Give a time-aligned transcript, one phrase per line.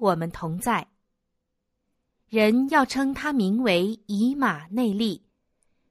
[0.00, 0.86] 我们同在。
[2.28, 5.22] 人要称他名为以马内利，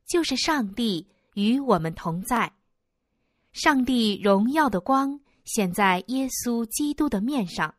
[0.06, 2.52] 就是上帝与我们同在。
[3.54, 7.74] 上帝荣耀的光显在耶稣基督的面上。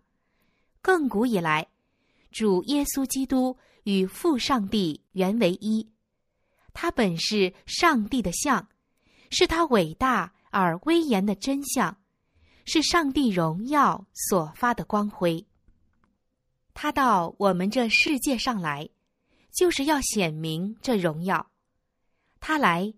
[0.83, 1.67] 亘古以来，
[2.31, 5.91] 主耶稣基督与父上帝原为一。
[6.73, 8.69] 他本是上帝的像，
[9.31, 11.97] 是他伟大而威严的真相，
[12.65, 15.47] 是上帝荣耀所发的光辉。
[16.75, 18.89] 他到我们这世界上来，
[19.53, 21.51] 就是要显明这荣耀。
[22.41, 22.93] 他来，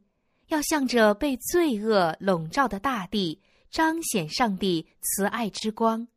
[0.49, 6.09] 要向着被罪恶笼罩的大地，彰显上帝慈爱之光，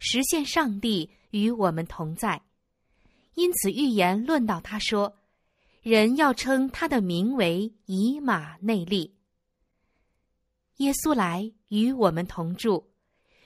[0.00, 2.42] 实现上帝与我们同在。
[3.34, 5.18] 因此，预言论到他说
[5.82, 9.14] ：“人要称他的名为以马内利。”
[10.78, 12.90] 耶稣来与我们同住。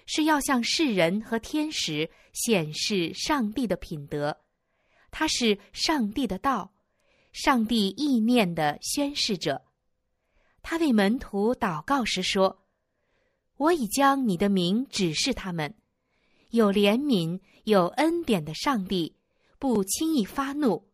[0.06, 4.41] 是要向世人和天使显示上帝的品德，
[5.11, 6.72] 他是上帝的道，
[7.33, 9.62] 上帝意念的宣示者。
[10.62, 12.64] 他为门徒祷告时说
[13.59, 15.75] ：“我已将你的名指示他们，
[16.50, 19.16] 有怜悯、有恩典的上帝，
[19.59, 20.89] 不轻易发怒，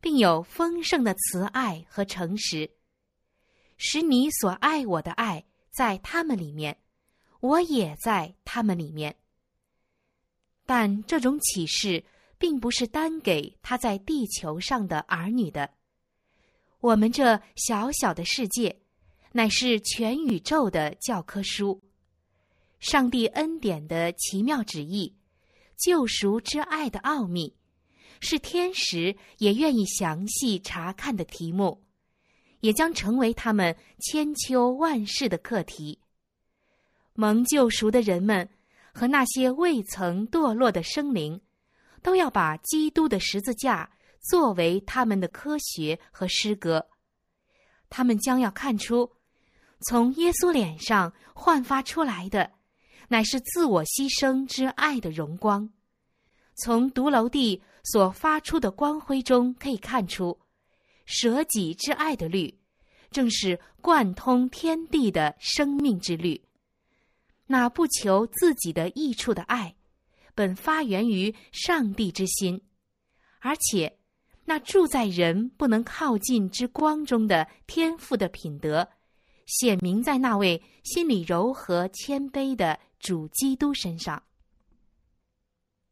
[0.00, 2.70] 并有丰盛的慈爱和诚实，
[3.76, 6.78] 使你所爱我的爱在他们里面。”
[7.40, 9.16] 我也在他们里面，
[10.64, 12.04] 但这种启示
[12.38, 15.70] 并不是单给他在地球上的儿女的。
[16.80, 18.80] 我们这小小的世界，
[19.32, 21.82] 乃是全宇宙的教科书。
[22.78, 25.16] 上帝恩典的奇妙旨意，
[25.76, 27.56] 救赎之爱的奥秘，
[28.20, 31.82] 是天使也愿意详细查看的题目，
[32.60, 35.98] 也将成为他们千秋万世的课题。
[37.16, 38.48] 蒙救赎的人们
[38.92, 41.40] 和那些未曾堕落的生灵，
[42.02, 43.90] 都要把基督的十字架
[44.20, 46.86] 作为他们的科学和诗歌。
[47.88, 49.10] 他们将要看出，
[49.88, 52.52] 从耶稣脸上焕发出来的，
[53.08, 55.70] 乃是自我牺牲之爱的荣光。
[56.56, 60.38] 从独楼地所发出的光辉中可以看出，
[61.04, 62.58] 舍己之爱的律，
[63.10, 66.42] 正是贯通天地的生命之律。
[67.46, 69.76] 那不求自己的益处的爱，
[70.34, 72.60] 本发源于上帝之心，
[73.40, 73.98] 而且
[74.44, 78.88] 那住在人不能靠近之光中的天赋的品德，
[79.46, 84.22] 显明在那位心里柔和谦卑的主基督身上。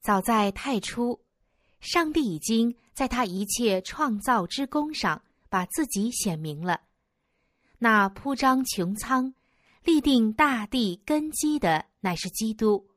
[0.00, 1.20] 早在太初，
[1.80, 6.80] 上帝已经在他一切创造之功上把自己显明了，
[7.78, 9.34] 那铺张穹苍。
[9.84, 12.88] 立定大地根基的乃是基督，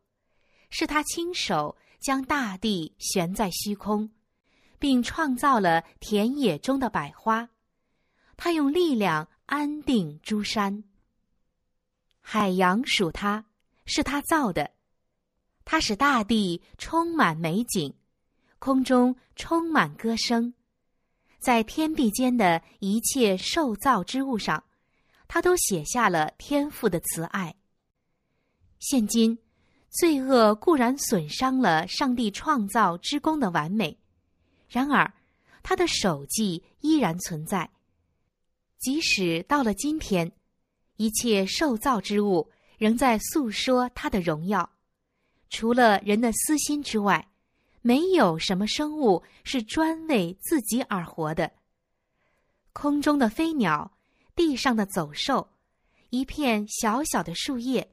[0.70, 4.09] 是他亲手将大地悬在虚空，
[4.80, 7.50] 并创造了田野中的百花。
[8.38, 10.86] 他用力量安定诸山，
[12.22, 13.46] 海洋属他，
[13.86, 14.72] 是他造的。
[15.66, 17.94] 他使大地充满美景，
[18.59, 20.54] 空中充满歌声，
[21.40, 24.64] 在天地间的一切受造之物上。
[25.28, 27.56] 他都写下了天父的慈爱。
[28.80, 29.38] 现今，
[29.90, 33.98] 罪恶固然损伤了上帝创造之功的完美，
[34.70, 35.12] 然而，
[35.64, 37.70] 他的手迹依然存在。
[38.78, 40.32] 即使到了今天，
[40.98, 44.70] 一切受造之物仍在诉说他的荣耀。
[45.50, 47.28] 除了人的私心之外，
[47.82, 51.52] 没有什么生物是专为自己而活的。
[52.74, 53.97] 空中的飞鸟。
[54.38, 55.50] 地上的走兽，
[56.12, 57.92] 一片小小的树叶，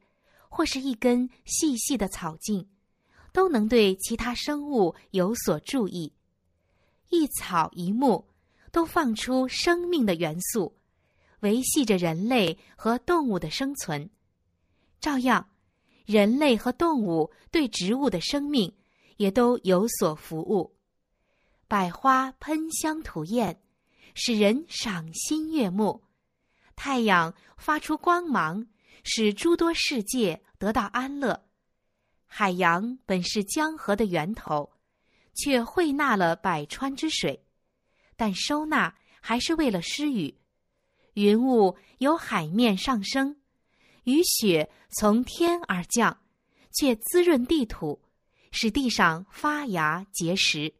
[0.50, 2.68] 或是一根细细的草茎，
[3.32, 6.12] 都能对其他生物有所注意。
[7.08, 8.28] 一草一木
[8.70, 10.76] 都放出生命的元素，
[11.40, 14.10] 维系着人类和动物的生存。
[15.00, 15.48] 照样，
[16.04, 18.70] 人类和动物对植物的生命
[19.16, 20.76] 也都有所服务。
[21.66, 23.62] 百花喷香吐艳，
[24.14, 26.02] 使人赏心悦目。
[26.76, 28.66] 太阳发出光芒，
[29.02, 31.46] 使诸多世界得到安乐。
[32.26, 34.72] 海洋本是江河的源头，
[35.34, 37.44] 却汇纳了百川之水，
[38.16, 40.36] 但收纳还是为了施雨。
[41.14, 43.36] 云雾由海面上升，
[44.02, 46.20] 雨雪从天而降，
[46.72, 48.02] 却滋润地土，
[48.50, 50.74] 使地上发芽结实。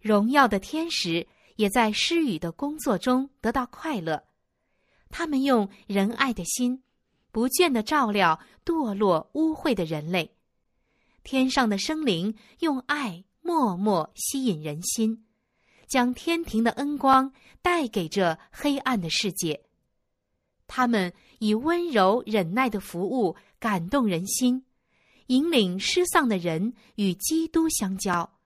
[0.00, 4.24] 荣耀的天使也在施雨的工作中得到快乐。
[5.10, 6.82] 他们用仁爱的心，
[7.30, 10.34] 不倦的照料堕落污秽的人类。
[11.22, 15.26] 天上的生灵用爱默默吸引人心，
[15.86, 19.62] 将天庭的恩光带给这黑暗的世界。
[20.66, 24.64] 他们以温柔忍耐的服务感动人心，
[25.26, 28.38] 引领失丧的人与基督相交，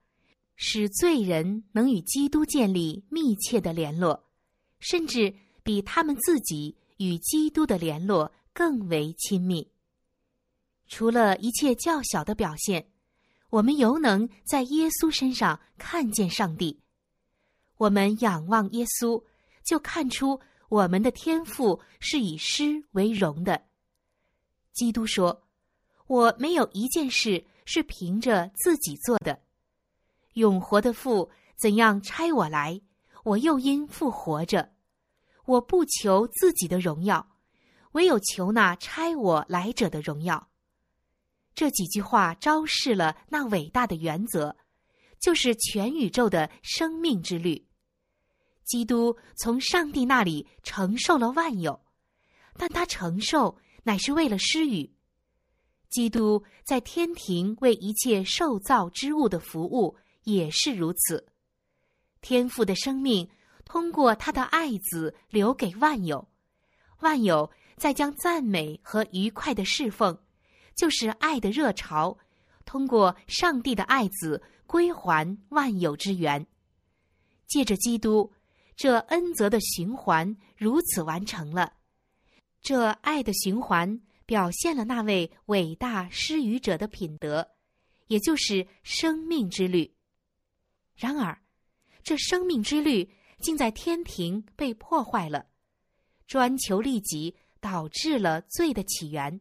[0.56, 4.25] 使罪人能与基督建立密切的联络，
[4.81, 5.34] 甚至
[5.64, 9.69] 比他们自己与基督的联络更为亲密。
[10.87, 12.87] 除了一切较小的表现，
[13.50, 16.78] 我们犹能在耶稣身上看见上帝。
[17.78, 19.20] 我们仰望耶稣，
[19.64, 20.40] 就看出。
[20.70, 23.62] 我们的天赋是以诗为荣的。
[24.72, 25.46] 基督说
[26.08, 29.40] ：“我没有一件事是凭着自己做的。
[30.32, 32.81] 永活的父怎样差我来，
[33.22, 34.74] 我又因复活着。
[35.46, 37.29] 我不求自己的荣耀，
[37.93, 40.50] 唯有求那差我来者的荣耀。”
[41.55, 44.56] 这几句话昭示了那伟大的原则，
[45.20, 47.69] 就是全宇宙的生命之律。
[48.64, 51.85] 基督从上帝那里承受了万有，
[52.56, 54.93] 但他承受乃是为了施予。
[55.90, 61.29] 基督在天庭为一切受造之物的服务也是如此。
[62.20, 63.29] 天父的生命
[63.64, 66.28] 通过他的爱子留给万有，
[67.00, 70.19] 万有再将赞美和愉快的侍奉，
[70.75, 72.16] 就是爱的热潮，
[72.64, 76.46] 通过上帝的爱子归还万有之源。
[77.46, 78.32] 借着基督。
[78.76, 81.75] 这恩泽的循环如此完成了，
[82.61, 87.49] 这爱的循环表现了那位伟大施予者的品德，
[88.08, 89.94] 也就是生命之律。
[90.96, 91.40] 然而，
[92.02, 93.08] 这生命之律
[93.44, 95.44] 竟在天庭被破坏了，
[96.26, 99.38] 专求利己，导致了罪的起源。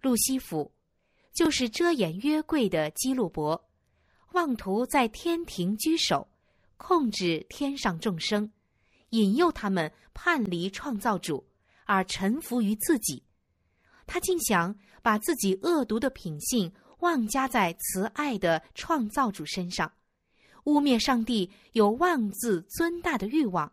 [0.00, 0.74] 路西弗
[1.32, 3.70] 就是遮掩约柜的基路伯，
[4.32, 6.28] 妄图在天庭居首。
[6.76, 8.50] 控制天上众生，
[9.10, 11.46] 引诱他们叛离创造主，
[11.84, 13.22] 而臣服于自己。
[14.04, 19.92] 他竟想把自己恶毒的品性妄加在慈爱的创造主身上，
[20.64, 23.72] 污蔑上帝有妄自尊大的欲望。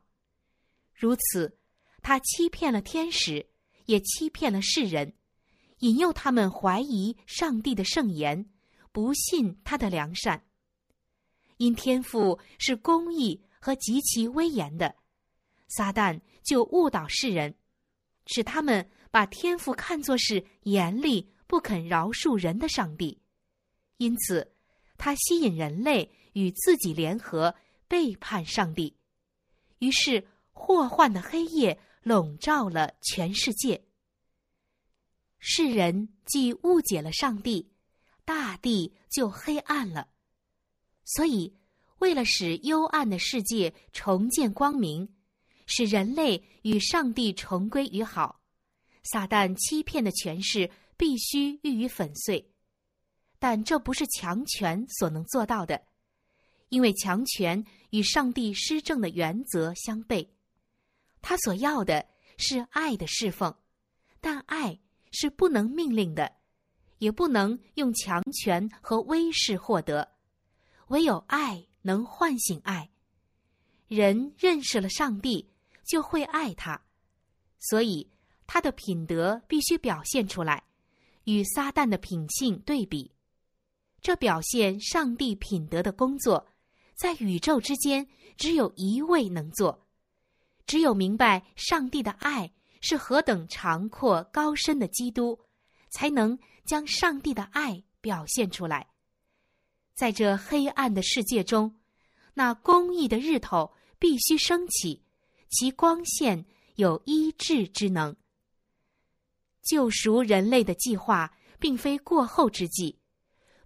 [0.94, 1.58] 如此，
[2.02, 3.48] 他欺骗了天使，
[3.86, 5.14] 也欺骗了世人，
[5.80, 8.50] 引诱他们怀疑上帝的圣言，
[8.92, 10.46] 不信他的良善。
[11.58, 14.96] 因天赋是公义和极其威严的，
[15.68, 17.54] 撒旦就误导世人，
[18.26, 23.22] 使他们把天赋看作是严厉不肯饶恕人的上帝，
[23.98, 24.54] 因此
[24.98, 27.56] 他吸引人类与自己联合
[27.88, 28.96] 背叛上帝，
[29.80, 33.84] 于是祸患的黑夜笼罩了全世界。
[35.40, 37.72] 世人既误解了上帝，
[38.26, 40.10] 大地就黑暗了。
[41.06, 41.56] 所以，
[42.00, 45.16] 为了使幽暗的世界重见光明，
[45.66, 48.42] 使人类与上帝重归于好，
[49.04, 52.52] 撒旦欺骗的权势必须予以粉碎。
[53.40, 55.82] 但这不是强权所能做到的，
[56.70, 60.28] 因为强权与上帝施政的原则相悖。
[61.22, 62.06] 他所要的
[62.38, 63.54] 是爱的侍奉，
[64.22, 64.80] 但爱
[65.12, 66.32] 是不能命令的，
[67.00, 70.08] 也不能用强权和威势获得。
[70.88, 72.90] 唯有爱能唤醒爱，
[73.88, 75.50] 人认识了上帝，
[75.86, 76.82] 就会爱他，
[77.60, 78.10] 所以
[78.48, 80.64] 他的品德必须表现出来，
[81.26, 83.12] 与撒旦的品性对比。
[84.02, 86.48] 这表现上帝品德的工作，
[87.00, 89.88] 在宇宙之间只有一位能做，
[90.66, 92.52] 只有明白上帝的爱
[92.82, 95.40] 是何等长阔高深的基督，
[95.90, 98.86] 才能将上帝的爱表现出来。
[99.94, 101.74] 在这黑暗的世界中，
[102.34, 105.02] 那公义的日头必须升起，
[105.50, 108.14] 其光线有医治之能。
[109.62, 113.00] 救赎人类的计划并非过后之计，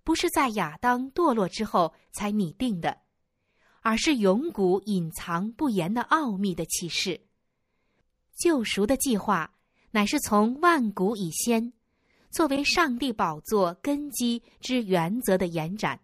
[0.03, 3.01] 不是在亚当堕落之后才拟定的，
[3.83, 7.21] 而是永古隐藏不言的奥秘的启示。
[8.35, 9.53] 救赎的计划
[9.91, 11.71] 乃是从万古以先，
[12.31, 15.99] 作为上帝宝座根基之原则的延展。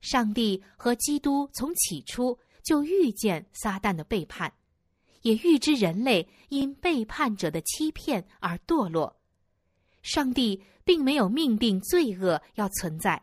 [0.00, 4.52] 上帝和基督从起初就预见撒旦的背叛，
[5.22, 9.16] 也预知人类因背叛者的欺骗而堕落。
[10.02, 13.22] 上帝并没有命定罪恶要存在，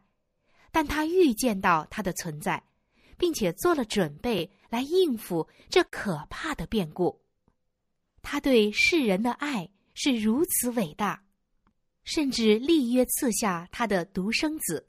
[0.71, 2.61] 但他预见到它的存在，
[3.17, 7.21] 并且做了准备来应付这可怕的变故。
[8.21, 11.23] 他对世人的爱是如此伟大，
[12.03, 14.87] 甚至立约赐下他的独生子，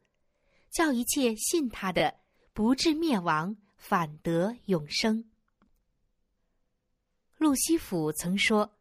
[0.70, 2.14] 叫一切信他的
[2.52, 5.24] 不至灭亡，反得永生。
[7.36, 8.78] 路西弗曾说：“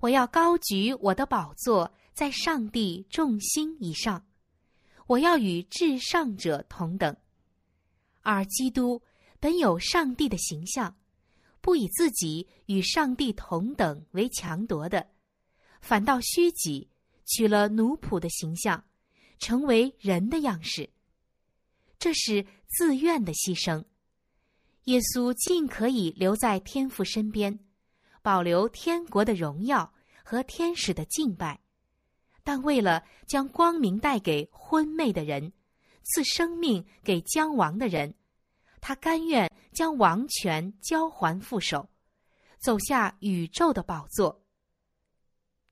[0.00, 4.26] 我要高举我的宝座在上帝众星以上，
[5.06, 7.14] 我要与至上者同等。”
[8.24, 9.00] 而基督
[9.38, 10.96] 本有上帝的形象，
[11.60, 15.06] 不以自己与上帝同等为强夺的，
[15.80, 16.90] 反倒虚己，
[17.24, 18.84] 取了奴仆的形象，
[19.38, 20.90] 成为人的样式。
[21.98, 23.84] 这是自愿的牺牲。
[24.84, 27.60] 耶稣尽可以留在天父身边。
[28.20, 29.92] 保留天国的荣耀
[30.24, 31.60] 和天使的敬拜，
[32.42, 35.52] 但为了将光明带给昏昧的人，
[36.04, 38.14] 赐生命给将亡的人，
[38.80, 41.88] 他甘愿将王权交还副手，
[42.58, 44.44] 走下宇宙的宝座。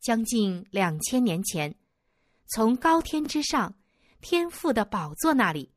[0.01, 1.77] 将近两千年前，
[2.49, 3.75] 从高天之上，
[4.21, 5.73] 天父的宝座那里，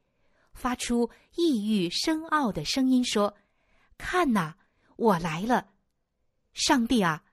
[0.53, 3.35] 发出异域深奥的声音说
[3.99, 4.55] ：“看呐，
[4.95, 5.67] 我来了。”
[6.53, 7.23] 上帝啊，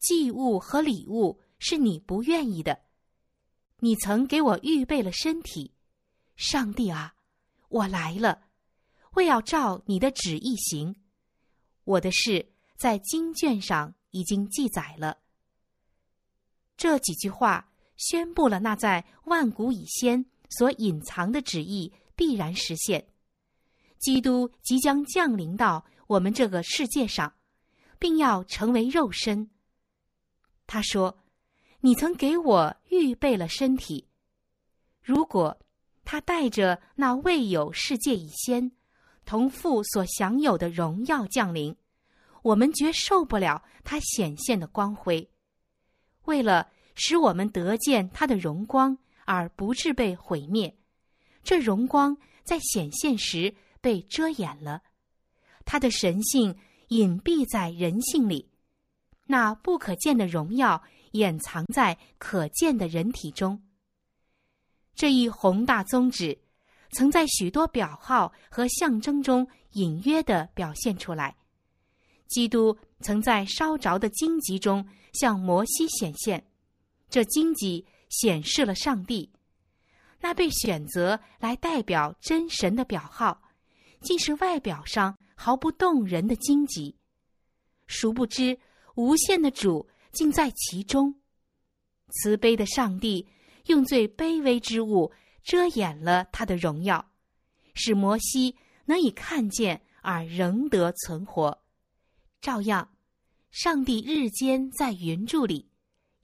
[0.00, 2.80] 祭物和礼物是你不愿意的，
[3.78, 5.74] 你曾给我预备了身体。
[6.42, 7.14] 上帝啊，
[7.68, 8.48] 我来了，
[9.12, 10.96] 为要照你的旨意行。
[11.84, 15.18] 我的事在经卷上已经记载了。
[16.76, 23.06] 这几句话宣布了那在万古以先所隐藏的旨意必然实现，
[23.98, 27.32] 基督即将降临到我们这个世界上。
[28.02, 29.48] 并要成为肉身。
[30.66, 31.16] 他说
[31.82, 34.08] ：“你曾给我预备了身体。
[35.00, 35.56] 如果
[36.12, 38.70] 他带着那未有世界以先
[39.24, 41.74] 同父所享有的荣耀降临，
[42.42, 45.26] 我们绝受不了他显现的光辉。
[46.24, 50.76] 为了使我们得见他的荣光而不致被毁灭，
[51.42, 52.14] 这荣光
[52.44, 54.82] 在显现时被遮掩了，
[55.64, 56.54] 他的神性。”
[56.88, 58.50] 隐蔽在人性里，
[59.24, 63.62] 那不可见的荣耀掩藏在可见的人体中。
[64.94, 66.38] 这一宏大宗旨，
[66.92, 71.36] 曾在许多表号和象征中隐约的表现出来。
[72.28, 76.46] 基督曾在烧着的荆棘中向摩西显现，
[77.10, 79.30] 这荆棘显示了上帝。
[80.20, 83.42] 那被选择来代表真神的表号，
[84.00, 85.16] 竟是外表上。
[85.34, 86.94] 毫不动人的荆棘，
[87.88, 88.56] 殊不知
[88.94, 91.12] 无限的主竟在其中。
[92.12, 93.26] 慈悲的上帝
[93.66, 97.10] 用最卑微之物遮掩了他的荣耀，
[97.74, 101.62] 使摩西能以看见而仍得存活。
[102.40, 102.88] 照样，
[103.50, 105.70] 上帝日间在云柱里，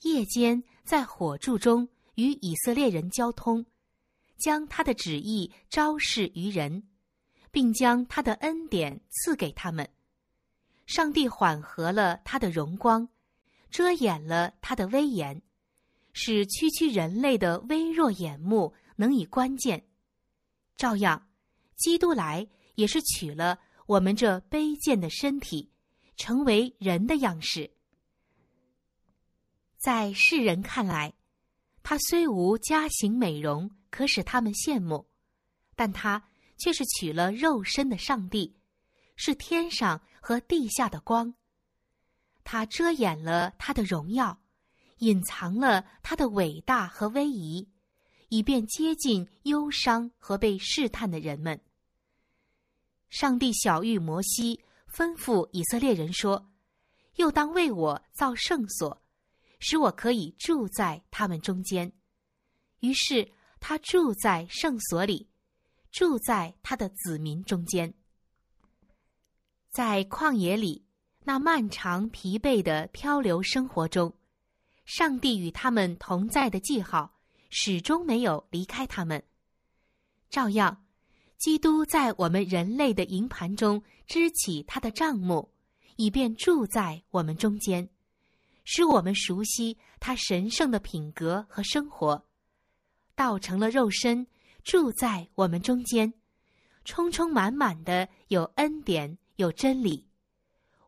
[0.03, 3.65] 夜间在火柱中与以色列人交通，
[4.39, 6.85] 将他的旨意昭示于人。
[7.51, 9.89] 并将他的恩典赐给他们，
[10.85, 13.09] 上帝缓和了他的荣光，
[13.71, 15.41] 遮掩了他的威严，
[16.21, 19.87] 使区区人类的微弱眼目能以关键。
[20.77, 21.29] 照样，
[21.77, 22.45] 基督来
[22.75, 25.71] 也是取了我们这卑贱的身体，
[26.17, 27.71] 成为人的样式。
[29.77, 31.15] 在世人看来，
[31.85, 35.09] 他虽无家形美容可使他们羡慕，
[35.77, 36.25] 但他。
[36.61, 38.57] 却是取了肉身的上帝，
[39.15, 41.33] 是天上和地下的光。
[42.43, 44.43] 他遮掩了他的荣耀，
[44.99, 47.69] 隐藏了他的伟大和威仪，
[48.29, 51.61] 以便接近忧伤和被试探的人们。
[53.09, 54.63] 上帝小谕摩西，
[54.93, 56.51] 吩咐以色列人说
[57.17, 59.03] ：“又当为我造圣所，
[59.61, 61.93] 使我可以住在他们中间。”
[62.81, 65.29] 于是他住在圣所里。
[65.91, 67.93] 住在他的子民中间，
[69.71, 70.85] 在旷野里
[71.25, 74.15] 那漫长疲惫的漂流生活中，
[74.89, 77.13] 上帝与他们同在的记号
[77.51, 79.23] 始终没有离开他们。
[80.31, 80.83] 照样，
[81.37, 85.53] 基督在我们人类的营盘中支起他的帐幕，
[85.97, 87.87] 以便住在我们中间，
[88.65, 92.25] 使我们熟悉他神圣的品格和生活，
[93.15, 94.27] 道成了肉身。
[94.65, 96.13] 住在我们中间，
[96.85, 100.07] 充充满满的有恩典，有真理。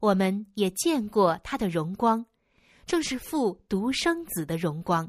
[0.00, 2.26] 我们也见过他的荣光，
[2.90, 5.08] 正是父独生子的荣光。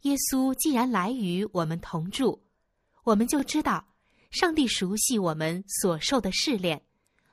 [0.00, 2.42] 耶稣既然来与我们同住，
[3.04, 3.94] 我们就知道，
[4.32, 6.84] 上帝熟悉我们所受的试炼，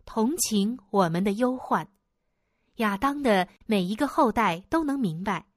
[0.05, 1.91] 同情我们的忧患。
[2.75, 5.47] 亚当的每一个后代都能明白，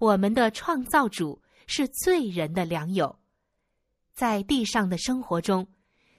[0.00, 3.20] 我们的创造主是罪人的良友，
[4.14, 5.64] 在地上的生活中，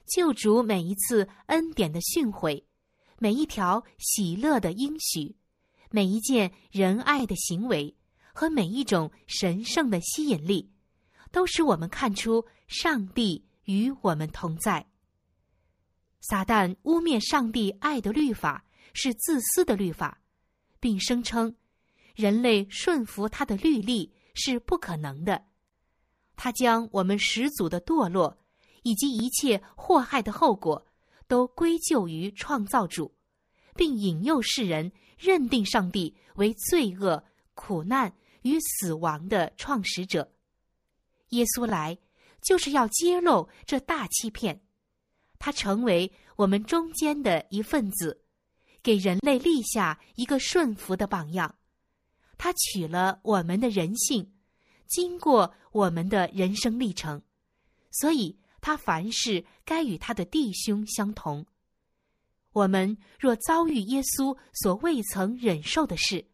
[0.06, 2.64] 救主每一次恩典的训诲，
[3.18, 5.36] 每一条喜乐的应许，
[5.90, 7.94] 每一件仁爱的行为
[8.32, 10.70] 和每一种神圣的吸引力，
[11.30, 14.86] 都使我们看出上帝与我们同在。
[16.20, 20.20] 撒旦污蔑上帝爱的律法是自私的律法，
[20.80, 21.54] 并声称。
[22.14, 25.44] 人类顺服他的律例是不可能的，
[26.34, 28.38] 他将我们始祖的堕落
[28.82, 30.86] 以及一切祸害的后果
[31.28, 33.14] 都归咎于创造主，
[33.74, 40.32] 并引诱世人认定上帝为罪恶、苦难与死亡的创始者。
[41.30, 41.98] 耶稣来
[42.42, 44.60] 就是要揭露这大欺骗，
[45.38, 48.22] 他成为我们中间的一份子，
[48.82, 51.56] 给人类立下一个顺服的榜样。
[52.38, 54.32] 他取了我们的人性，
[54.86, 57.22] 经过我们的人生历程，
[57.90, 61.46] 所以他凡事该与他的弟兄相同。
[62.56, 66.24] 我们若遭遇耶稣所未曾忍受的事，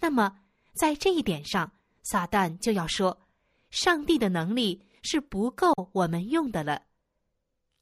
[0.00, 0.40] 那么
[0.72, 1.70] 在这一点上，
[2.02, 3.20] 撒旦就要说：
[3.68, 6.84] 上帝的能力是不够我们用的了。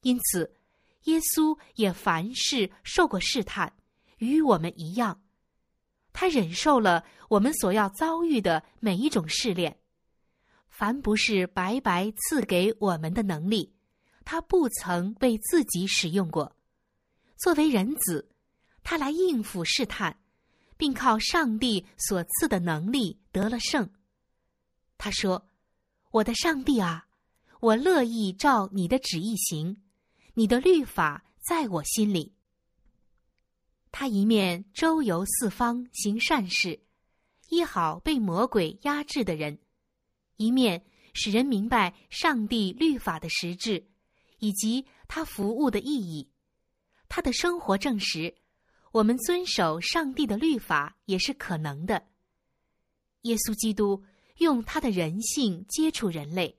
[0.01, 0.53] 因此，
[1.05, 3.73] 耶稣也凡事受过试探，
[4.17, 5.21] 与我们一样。
[6.11, 9.79] 他忍受了我们所要遭遇的每一种试炼，
[10.67, 13.73] 凡不是白白赐给我们的能力，
[14.25, 16.57] 他不曾为自己使用过。
[17.39, 18.29] 作为人子，
[18.83, 20.19] 他来应付试探，
[20.75, 23.89] 并靠上帝所赐的能力得了胜。
[24.97, 25.47] 他说
[26.11, 27.07] ：“我的上帝啊，
[27.61, 29.81] 我乐意照你的旨意行，
[30.33, 32.33] 你的律法在我心里。”
[33.89, 36.81] 他一面周游四方行善事，
[37.47, 39.55] 医好被魔鬼压制的人；
[40.35, 43.87] 一面使人明白上帝律法的实质，
[44.39, 46.28] 以及他服务的意义。
[47.09, 48.33] 他的生活证实，
[48.93, 52.05] 我们遵守上帝的律法也是可能的。
[53.23, 54.01] 耶稣基督
[54.37, 56.57] 用他的人性接触人类，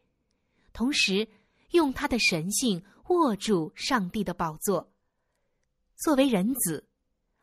[0.74, 1.26] 同时
[1.70, 4.92] 用他的神性握住上帝的宝座，
[5.96, 6.86] 作为人子。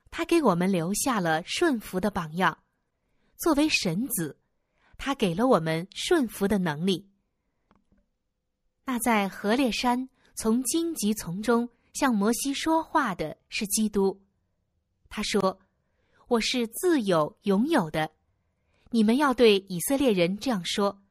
[0.09, 2.57] 他给我们留下了顺服的榜样，
[3.37, 4.37] 作为神子，
[4.97, 7.09] 他给了我们顺服的能力。
[8.85, 14.21] 那在河烈山从荆棘丛中向摩西说话的是基督，
[15.09, 15.59] 他说
[16.29, 18.11] ：“我是自有拥有的，
[18.91, 21.01] 你们要对以色列人这样说：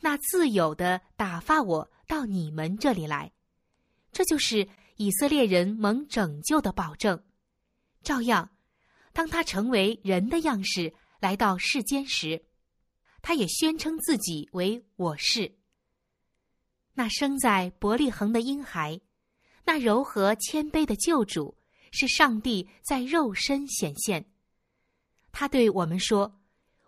[0.00, 3.30] 那自有的打发我到你们这里来，
[4.10, 4.66] 这就是
[4.96, 7.22] 以色列人蒙拯救的保证。”
[8.02, 8.48] 照样，
[9.12, 12.42] 当他成为人的样式来到世间时，
[13.20, 15.58] 他也宣称自己为我是。
[16.94, 18.98] 那生在伯利恒的婴孩，
[19.72, 21.56] 那柔和谦卑的救主，
[21.92, 24.30] 是上帝在肉身显现。
[25.32, 26.38] 他对我们说：“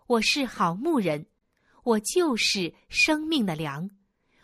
[0.05, 1.25] 我是好牧人，
[1.81, 3.89] 我就是生命的粮，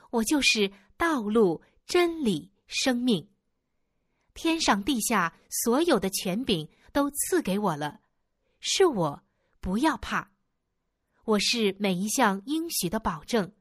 [0.10, 3.30] 我就是道路、真理、生命。”
[4.34, 8.00] 天上地下所有的权柄都赐给我了，
[8.60, 9.22] 是我
[9.60, 10.32] 不要怕，
[11.26, 13.54] 我是每一项应许的保证。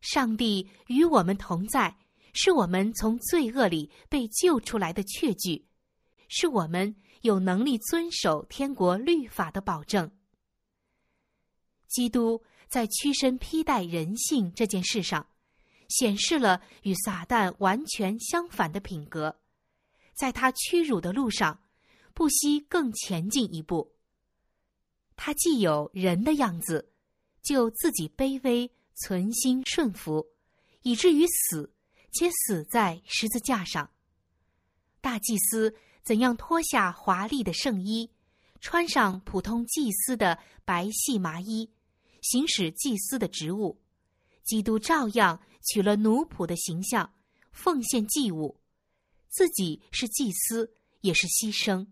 [0.00, 1.96] 上帝与我们同在，
[2.32, 5.66] 是我们从罪恶里被救出来的确据，
[6.28, 10.10] 是我们有能力遵守天国律法的保证。
[11.88, 15.26] 基督在屈身披戴人性这件事上，
[15.88, 19.40] 显示了与撒旦完全相反的品格。
[20.14, 21.62] 在他屈辱的路上，
[22.14, 23.96] 不惜更前进一步。
[25.16, 26.92] 他既有人的样子，
[27.42, 30.26] 就自己卑微，存心顺服，
[30.82, 31.72] 以至于死，
[32.12, 33.90] 且死在十字架上。
[35.00, 38.10] 大祭司怎样脱下华丽的圣衣，
[38.60, 41.70] 穿上普通祭司的白细麻衣，
[42.22, 43.80] 行使祭司的职务，
[44.42, 47.14] 基督照样取了奴仆的形象，
[47.52, 48.60] 奉献祭物。
[49.28, 51.86] 自己是祭司，也是牺牲。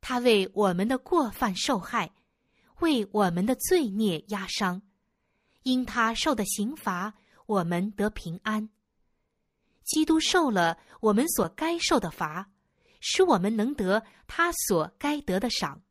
[0.00, 2.12] 他为我们的过犯受害，
[2.80, 4.82] 为我们的罪孽压伤。
[5.62, 7.14] 因他受的刑罚，
[7.46, 8.70] 我们得平安。
[9.90, 12.48] 基督受了我们所该受的罚，
[13.00, 15.82] 使我们能得他所该得的赏。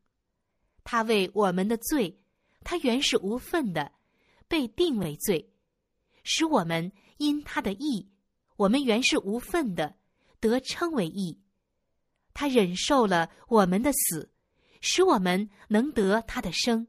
[0.84, 2.18] 他为我们的罪，
[2.64, 3.92] 他原是无份的，
[4.48, 5.52] 被定为罪，
[6.24, 8.08] 使我们因他的义，
[8.56, 9.96] 我们原是无份的。
[10.40, 11.38] 得称为义，
[12.32, 14.32] 他忍受了我们的死，
[14.80, 16.88] 使我们能得他的生，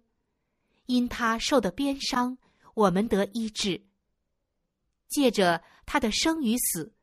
[0.86, 2.38] 因他受的鞭伤，
[2.74, 3.86] 我们得医治。
[5.10, 6.94] 借着他的生与死，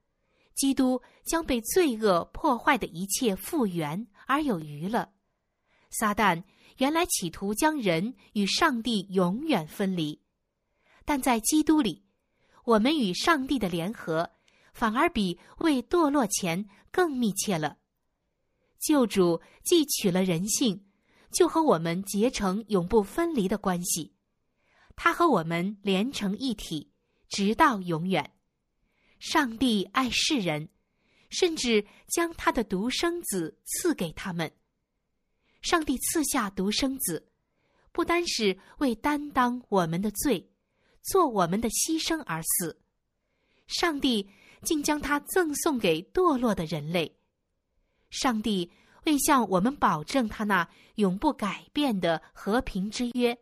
[0.58, 5.10] 基督将被罪恶破坏的一切复原而有余了。
[5.90, 6.42] 撒旦
[6.78, 10.20] 原来企图将人与上帝永远分离，
[11.04, 12.02] 但在基督里，
[12.64, 14.28] 我们与上帝的联合
[14.74, 17.78] 反而比未堕落前更密切了。
[18.80, 20.84] 救主既取了人性，
[21.30, 24.12] 就和我们结成永不分离的关系，
[24.96, 26.90] 他和我们连成一体，
[27.28, 28.32] 直到永远。
[29.18, 30.68] 上帝爱世人，
[31.30, 34.50] 甚至将他的独生子赐给他们。
[35.60, 37.28] 上帝赐下独生子，
[37.90, 40.48] 不单是为担当我们的罪，
[41.02, 42.80] 做我们的牺牲而死，
[43.66, 44.30] 上帝
[44.62, 47.18] 竟将他赠送给堕落的人类。
[48.10, 48.70] 上帝
[49.04, 53.36] 为向我们保证他那永不改变的和平之约，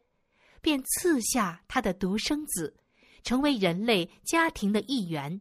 [0.60, 2.74] 便赐下他的独生子，
[3.22, 5.40] 成为人类家庭的一员，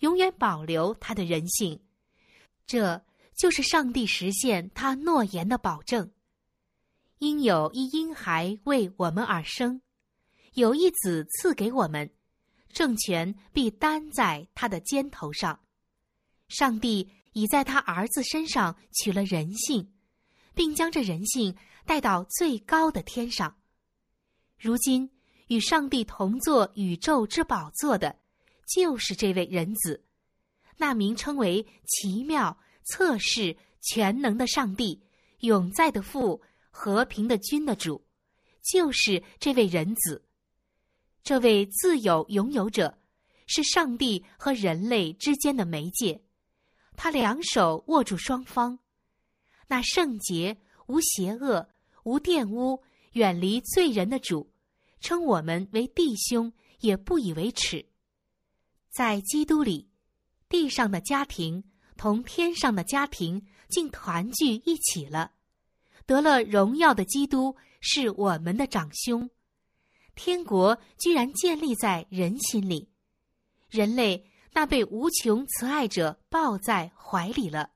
[0.00, 1.80] 永远保留他的人性。
[2.66, 3.04] 这。
[3.38, 6.10] 就是上帝实现他诺言的保证。
[7.20, 9.80] 应有一婴孩为我们而生，
[10.54, 12.10] 有一子赐给我们，
[12.72, 15.60] 政权必担在他的肩头上。
[16.48, 19.92] 上帝已在他儿子身上取了人性，
[20.52, 21.56] 并将这人性
[21.86, 23.56] 带到最高的天上。
[24.58, 25.08] 如今
[25.46, 28.18] 与上帝同坐宇宙之宝座的，
[28.68, 30.04] 就是这位人子，
[30.76, 32.56] 那名称为奇妙。
[32.90, 35.02] 测试全能的上帝，
[35.40, 38.02] 永在的父，和平的君的主，
[38.62, 40.24] 就是这位人子。
[41.22, 42.98] 这位自有拥有者，
[43.46, 46.22] 是上帝和人类之间的媒介。
[46.96, 48.78] 他两手握住双方。
[49.66, 51.68] 那圣洁、无邪恶、
[52.04, 54.50] 无玷污、远离罪人的主，
[54.98, 56.50] 称我们为弟兄，
[56.80, 57.84] 也不以为耻。
[58.98, 59.88] 在基督里，
[60.48, 61.62] 地上的家庭。
[61.96, 65.30] 同天上的家庭竟团聚一起了，
[66.04, 69.30] 得了荣耀的基督是我们的长兄，
[70.16, 72.88] 天国居然建立在人心里，
[73.68, 77.70] 人类那被无穷慈爱者抱在怀里了。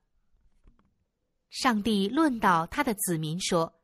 [1.51, 3.81] 上帝论到他的子民说：“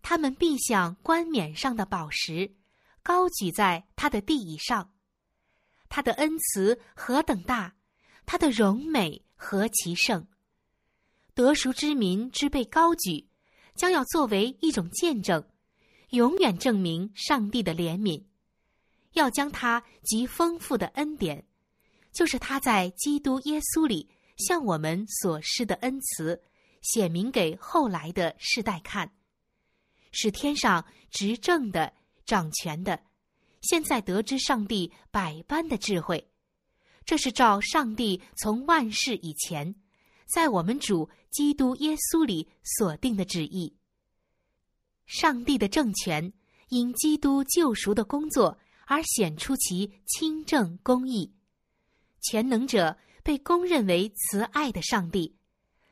[0.00, 2.54] 他们必像冠冕上的宝石，
[3.02, 4.93] 高举在他的地以上。
[5.94, 7.76] 他的恩慈何等大，
[8.26, 10.26] 他的荣美。”何其盛！
[11.34, 13.28] 得赎之民之被高举，
[13.74, 15.46] 将要作为一种见证，
[16.10, 18.24] 永远证明上帝的怜悯，
[19.12, 21.46] 要将他极丰富的恩典，
[22.10, 26.42] 就是他在基督耶稣里向我们所施的恩慈，
[26.80, 29.12] 显明给后来的世代看，
[30.10, 31.92] 使天上执政的、
[32.24, 33.02] 掌权的，
[33.64, 36.30] 现在得知上帝百般的智慧。
[37.04, 39.74] 这是照上帝从万世以前，
[40.26, 43.76] 在我们主基督耶稣里所定的旨意。
[45.06, 46.32] 上帝的政权
[46.68, 51.34] 因基督救赎的工作而显出其清正公义，
[52.22, 55.36] 全能者被公认为慈爱的上帝，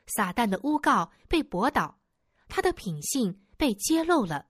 [0.07, 1.99] 撒旦的诬告被驳倒，
[2.47, 4.47] 他的品性被揭露了，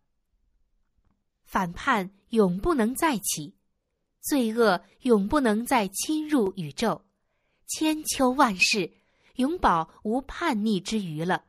[1.54, 3.54] 反叛永不能再起。
[4.22, 7.00] 罪恶永不能再侵入宇宙，
[7.68, 8.92] 千秋万世，
[9.36, 11.44] 永保无叛逆之余了。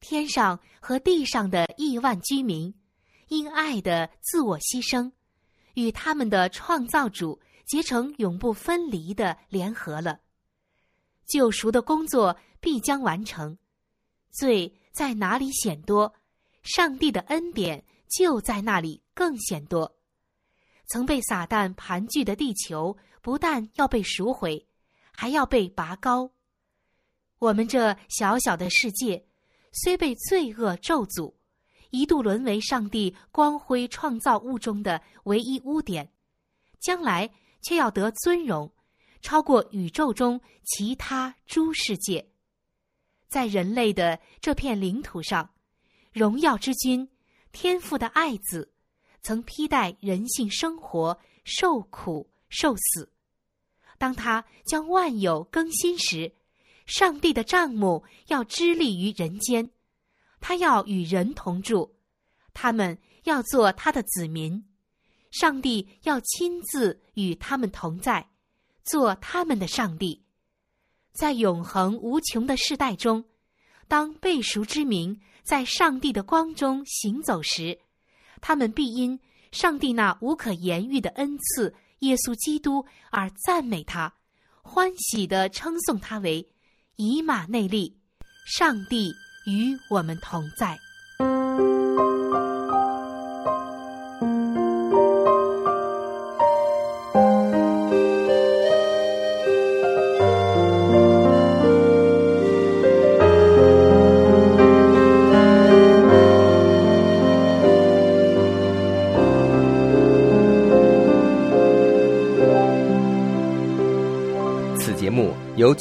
[0.00, 2.74] 天上和地上的亿万居民，
[3.28, 5.12] 因爱的自我牺牲，
[5.74, 10.18] 与他们的创造主结成永不分离的联合了。
[11.26, 13.56] 救赎的工作必将完成，
[14.32, 16.12] 罪在哪里显多，
[16.64, 17.84] 上帝的恩典
[18.16, 19.96] 就在那里更显多。
[20.88, 24.66] 曾被撒旦盘踞的地球，不但要被赎回，
[25.12, 26.30] 还要被拔高。
[27.38, 29.24] 我们这小小的世界，
[29.72, 31.34] 虽被罪恶咒诅，
[31.90, 36.12] 一度沦为上帝光辉创造物中的唯一污点，
[36.78, 37.30] 将来
[37.62, 38.70] 却要得尊荣，
[39.22, 42.28] 超过宇宙中其他诸世界。
[43.28, 45.48] 在人类的这片领土上，
[46.12, 47.08] 荣耀之君，
[47.52, 48.72] 天父的爱子。
[49.24, 53.12] 曾披戴人性生活，受苦受死。
[53.96, 56.34] 当他将万有更新时，
[56.86, 59.70] 上帝的帐幕要支立于人间，
[60.40, 61.92] 他要与人同住，
[62.52, 64.64] 他们要做他的子民，
[65.30, 68.28] 上帝要亲自与他们同在，
[68.82, 70.24] 做他们的上帝。
[71.12, 73.24] 在永恒无穷的世代中，
[73.86, 77.78] 当背熟之名在上帝的光中行走时。
[78.40, 79.18] 他们必因
[79.50, 84.12] 上帝那无可言喻的恩赐耶稣基督而赞美他，
[84.62, 86.48] 欢喜的称颂他为
[86.96, 87.96] 以马内利，
[88.46, 89.12] 上帝
[89.46, 90.78] 与我们同在。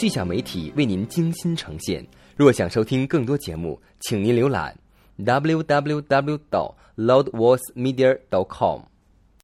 [0.01, 2.03] 巨响媒体为您精心呈现。
[2.35, 4.75] 若想收听更多节目，请您浏览
[5.19, 6.39] www.
[6.49, 8.17] 到 loudvoicemedia.
[8.31, 8.81] dot com。